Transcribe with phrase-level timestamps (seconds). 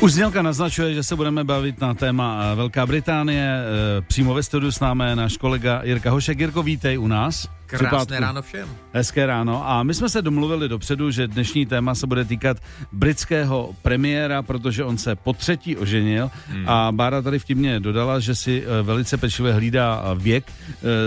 [0.00, 3.56] Už znělka naznačuje, že se budeme bavit na téma eh, Velká Británie.
[3.98, 6.38] Eh, Přímo ve studiu s námi je náš kolega Jirka Hošek.
[6.40, 7.48] Jirko, vítej u nás.
[7.66, 8.14] Krásné Připátku.
[8.22, 8.68] ráno všem.
[8.92, 9.68] Hezké ráno.
[9.68, 12.56] A my jsme se domluvili dopředu, že dnešní téma se bude týkat
[12.92, 16.30] britského premiéra, protože on se po třetí oženil.
[16.48, 16.68] Hmm.
[16.68, 20.52] A Bára tady vtipně dodala, že si eh, velice pečlivě hlídá věk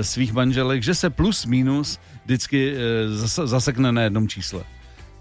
[0.01, 2.75] svých manželek, že se plus minus vždycky
[3.07, 4.63] zas- zasekne na jednom čísle.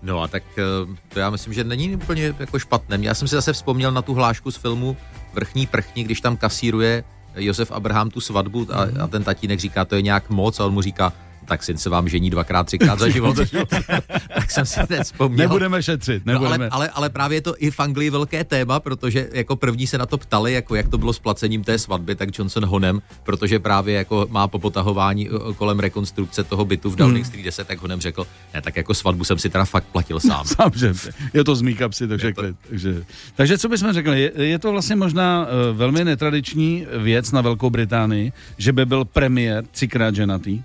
[0.04, 0.62] No a tak eh,
[1.08, 2.98] to já myslím, že není úplně jako špatné.
[3.00, 4.96] Já jsem si zase vzpomněl na tu hlášku z filmu
[5.34, 7.04] Vrchní prchní, když tam kasíruje
[7.36, 10.72] Josef Abraham tu svatbu a, a ten tatínek říká, to je nějak moc a on
[10.72, 11.12] mu říká,
[11.44, 13.36] tak syn se vám žení dvakrát, třikrát za život.
[14.34, 15.48] tak jsem si teď vzpomněl.
[15.48, 16.54] Nebudeme šetřit, No, nebudeme.
[16.54, 19.98] ale, ale, ale právě je to i v Anglii velké téma, protože jako první se
[19.98, 23.58] na to ptali, jako jak to bylo s placením té svatby, tak Johnson Honem, protože
[23.58, 27.78] právě jako má po potahování eh, kolem rekonstrukce toho bytu v Downing Street 10, tak
[27.82, 30.44] Honem řekl, ne, tak jako svatbu jsem si teda fakt platil sám.
[30.56, 31.00] Samozřejmě.
[31.34, 32.54] Je to z mý kapsy, to řekli.
[32.68, 33.04] Takže,
[33.34, 34.20] takže co bychom řekli?
[34.22, 39.04] Je, je to vlastně možná uh, velmi netradiční věc na Velkou Británii, že by byl
[39.04, 40.62] premiér třikrát ženatý.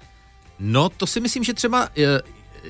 [0.59, 2.21] No, to si myslím, že třeba e,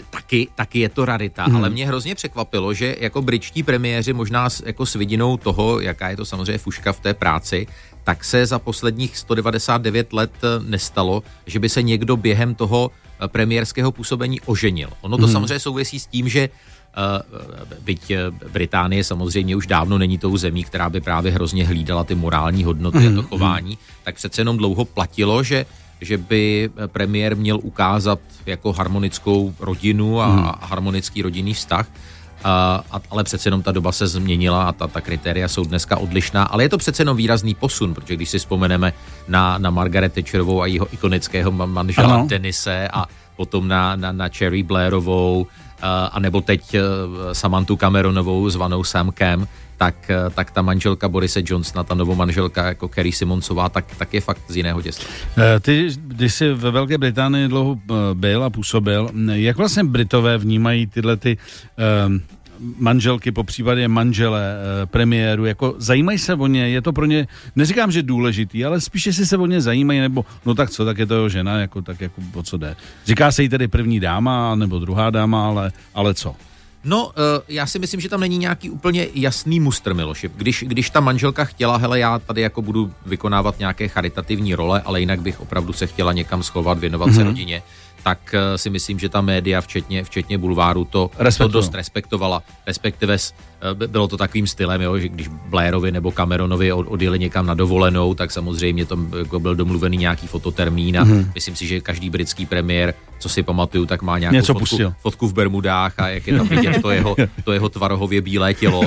[0.09, 1.55] taky, taky je to rarita, hmm.
[1.55, 6.09] ale mě hrozně překvapilo, že jako britští premiéři možná s, jako s vidinou toho, jaká
[6.09, 7.67] je to samozřejmě fuška v té práci,
[8.03, 13.27] tak se za posledních 199 let e, nestalo, že by se někdo během toho e,
[13.27, 14.89] premiérského působení oženil.
[15.01, 15.33] Ono to hmm.
[15.33, 16.49] samozřejmě souvisí s tím, že
[17.81, 22.15] byť eh, Británie samozřejmě už dávno není tou zemí, která by právě hrozně hlídala ty
[22.15, 25.65] morální hodnoty mm, a to chování, tak přece jenom dlouho platilo, že
[26.01, 30.51] že by eh, premiér měl ukázat jako harmonickou rodinu a hmm.
[30.61, 31.87] harmonický rodinný vztah.
[32.43, 35.97] A, a, ale přece jenom ta doba se změnila a ta, ta kritéria jsou dneska
[35.97, 38.93] odlišná, ale je to přece jenom výrazný posun, protože když si vzpomeneme
[39.27, 42.27] na, na Margaret Thatcherovou a jeho ikonického ma- manžela Ano.
[42.27, 45.47] Denise a potom na, na, na Cherry Blairovou, uh,
[46.11, 46.75] a nebo teď
[47.33, 49.47] Samantu Cameronovou zvanou Sam Cam,
[49.79, 54.21] tak, uh, tak ta manželka Borise Johnsona, ta novomanželka jako Kerry Simonsová, tak, tak je
[54.21, 55.05] fakt z jiného těsta.
[55.37, 60.37] Eh, Ty, když jsi ve Velké Británii dlouho eh, byl a působil, jak vlastně Britové
[60.37, 61.37] vnímají tyhle ty
[62.07, 62.21] um,
[62.77, 67.27] manželky, po případě manžele eh, premiéru, jako zajímají se o ně, je to pro ně,
[67.55, 70.97] neříkám, že důležitý, ale spíše si se o ně zajímají, nebo no tak co, tak
[70.97, 72.75] je to jeho žena, jako tak jako o co jde.
[73.05, 76.35] Říká se jí tedy první dáma, nebo druhá dáma, ale, ale co?
[76.83, 77.11] No, uh,
[77.47, 80.29] já si myslím, že tam není nějaký úplně jasný mustr, Miloši.
[80.35, 84.99] Když, když ta manželka chtěla, hele, já tady jako budu vykonávat nějaké charitativní role, ale
[84.99, 87.15] jinak bych opravdu se chtěla někam schovat, věnovat mm-hmm.
[87.15, 87.63] se rodině,
[88.03, 92.43] tak uh, si myslím, že ta média, včetně, včetně bulváru, to, to dost respektovala.
[92.67, 93.17] Respektive
[93.73, 97.53] by- bylo to takovým stylem, jo, že když Blairovi nebo Cameronovi od, odjeli někam na
[97.53, 101.31] dovolenou, tak samozřejmě tam jako byl domluvený nějaký fototermín a mm-hmm.
[101.35, 104.93] myslím si, že každý britský premiér, co si pamatuju, tak má nějakou Něco fotku, pustil.
[105.01, 108.81] fotku v Bermudách a jak je tam vidět to jeho, to jeho tvarohově bílé tělo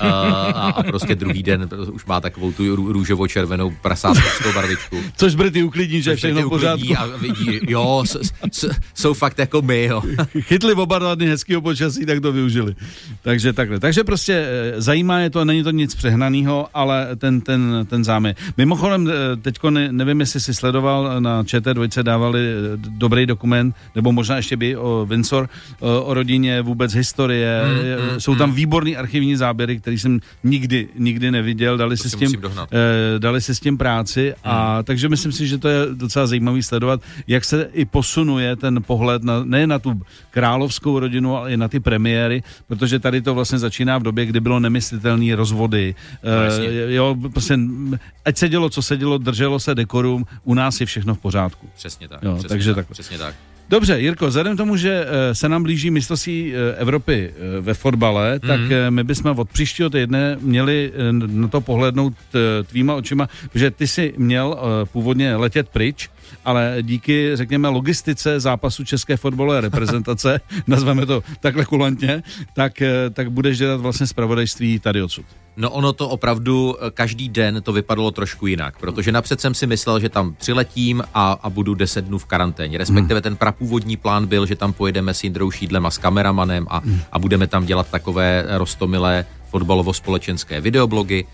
[0.00, 4.96] a, a, a prostě druhý den už má takovou tu rů- růžovo-červenou prasátskou barvičku.
[5.16, 6.94] Což Brity uklidní, že všechno v pořádku.
[6.98, 10.02] A vidí, jo, s, s, jsou fakt jako my, jo.
[10.40, 12.74] chytli oba dva dny hezkého počasí, tak to využili.
[13.22, 13.80] Takže takhle.
[13.80, 18.34] Takže prostě eh, zajímá je to, není to nic přehnaného, ale ten, ten, ten záměr.
[18.56, 24.12] Mimochodem, eh, teďko ne, nevím, jestli si sledoval, na ČT2 dávali eh, dobrý dokument, nebo
[24.12, 25.48] možná ještě by o Windsor,
[25.80, 27.62] o, rodině, vůbec historie.
[27.64, 31.76] Mm, mm, Jsou tam výborný archivní záběry, který jsem nikdy, nikdy neviděl.
[31.76, 32.40] Dali si si s tím,
[32.72, 36.62] eh, dali si s tím práci a takže myslím si, že to je docela zajímavý
[36.62, 41.56] sledovat, jak se i posunuje ten pohled na, ne na tu královskou rodinu, ale i
[41.56, 45.94] na ty premiéry, protože tady to vlastně začíná v době, kdy bylo nemyslitelné rozvody.
[46.24, 46.30] No.
[46.30, 47.58] Eh, jo, prostě,
[48.24, 51.68] ať se dělo, co se dělo, drželo se dekorum, u nás je všechno v pořádku.
[51.76, 52.22] Přesně tak.
[52.22, 52.92] Jo, přesně takže tak, takhle.
[52.94, 53.34] Přesně tak.
[53.68, 57.74] Dobře, Jirko, vzhledem k tomu, že eh, se nám blíží mistrovství eh, Evropy eh, ve
[57.74, 58.40] fotbale, Mhm.
[58.48, 60.92] tak eh, my bychom od příštího týdne měli
[61.26, 62.14] na to pohlednout
[62.66, 64.58] tvýma očima, že ty si měl
[64.92, 66.08] původně letět pryč,
[66.44, 72.22] ale díky, řekněme, logistice zápasu české fotbalové reprezentace, nazveme to takhle kulantně,
[72.54, 75.26] tak, eh, tak budeš dělat vlastně zpravodajství tady odsud.
[75.56, 79.66] No ono to opravdu eh, každý den to vypadalo trošku jinak, protože napřed jsem si
[79.66, 82.78] myslel, že tam přiletím a, a budu 10 dnů v karanténě.
[82.78, 86.82] Respektive ten prapůvodní plán byl, že tam pojedeme s Jindrou Šídlem a s kameramanem a,
[87.12, 91.26] a budeme tam dělat takové rostomilé fotbalovo-společenské videoblogy.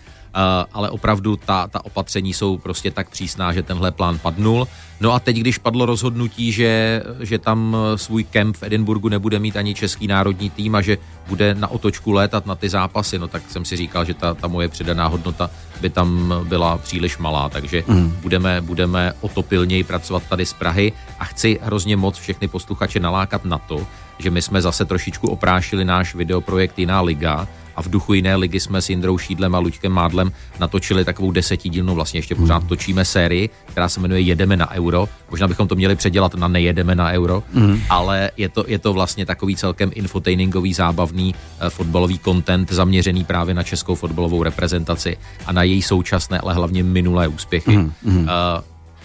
[0.73, 4.67] Ale opravdu ta, ta opatření jsou prostě tak přísná, že tenhle plán padnul.
[5.01, 9.57] No a teď, když padlo rozhodnutí, že, že tam svůj kemp v Edinburgu nebude mít
[9.57, 10.97] ani český národní tým a že
[11.27, 14.47] bude na otočku létat na ty zápasy, no tak jsem si říkal, že ta, ta
[14.47, 15.49] moje přidaná hodnota
[15.81, 18.17] by tam byla příliš malá, takže mm.
[18.21, 22.99] budeme, budeme o to pilněji pracovat tady z Prahy a chci hrozně moc všechny posluchače
[22.99, 23.87] nalákat na to,
[24.19, 28.59] že my jsme zase trošičku oprášili náš videoprojekt Jiná liga, a v duchu jiné ligy
[28.59, 32.67] jsme s Jindrou Šídlem a Luďkem Mádlem natočili takovou desetidílnou, vlastně ještě pořád hmm.
[32.67, 35.09] točíme sérii, která se jmenuje Jedeme na euro.
[35.29, 37.81] Možná bychom to měli předělat na Nejedeme na euro, mm.
[37.89, 43.53] ale je to, je to vlastně takový celkem infotainingový, zábavný uh, fotbalový content zaměřený právě
[43.53, 47.77] na českou fotbalovou reprezentaci a na její současné, ale hlavně minulé úspěchy.
[47.77, 47.93] Mm.
[48.03, 48.27] Uh,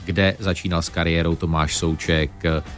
[0.08, 2.30] kde začínal s kariérou Tomáš Souček,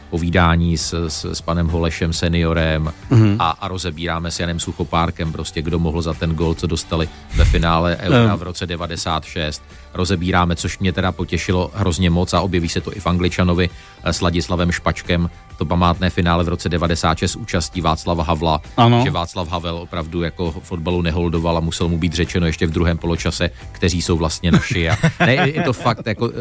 [0.09, 3.35] povídání s, s, s panem Holešem seniorem mm-hmm.
[3.39, 7.45] a, a rozebíráme s Janem Suchopárkem prostě, kdo mohl za ten gol, co dostali ve
[7.45, 9.63] finále Eura v roce 96.
[9.93, 13.69] Rozebíráme, což mě teda potěšilo hrozně moc a objeví se to i v Angličanovi
[14.03, 15.29] s Ladislavem Špačkem,
[15.61, 19.01] to památné finále v roce 96 účastí Václava Havla, ano.
[19.03, 22.97] že Václav Havel opravdu jako fotbalu neholdoval a musel mu být řečeno ještě v druhém
[22.97, 24.89] poločase, kteří jsou vlastně naši.
[24.89, 26.31] A ne, je to fakt, jako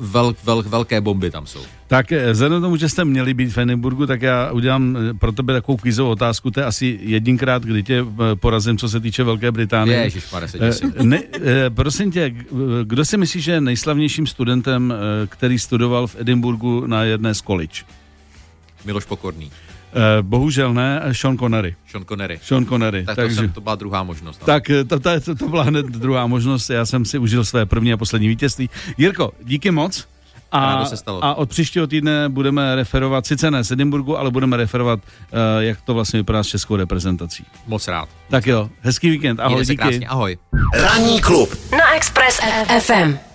[0.00, 1.60] vel, vel, vel, velké bomby tam jsou.
[1.92, 5.32] Tak eh, vzhledem tomu, že jste měli být v Edinburgu, tak já udělám eh, pro
[5.32, 6.50] tebe takovou kvízovou otázku.
[6.50, 9.98] To je asi jedinkrát, kdy tě eh, porazím, co se týče Velké Británie.
[9.98, 10.58] Ježišmare, se
[11.02, 11.22] ne,
[11.68, 12.34] Prosím tě,
[12.84, 14.94] kdo si myslí, že je nejslavnějším studentem,
[15.28, 17.82] který studoval v Edinburgu na jedné z college?
[18.84, 19.50] Miloš Pokorný.
[20.22, 21.76] Bohužel ne, Sean Connery.
[21.90, 22.40] Sean Connery.
[22.42, 23.04] Sean Connery.
[23.04, 24.40] Tak takže, to, jsem, to byla druhá možnost.
[24.40, 24.46] Ale.
[24.46, 27.92] Tak to, to, to, to byla hned druhá možnost, já jsem si užil své první
[27.92, 28.70] a poslední vítězství.
[28.98, 30.06] Jirko, díky moc.
[30.52, 30.84] A,
[31.20, 35.80] a od příštího týdne budeme referovat, sice ne z Edinburgu, ale budeme referovat, uh, jak
[35.80, 37.44] to vlastně vypadá s českou reprezentací.
[37.66, 38.08] Moc rád.
[38.30, 39.76] Tak jo, hezký víkend, ahoj, díky.
[39.76, 40.38] Krásně, ahoj.
[40.74, 42.40] Ranní klub na Express
[42.80, 43.31] FM.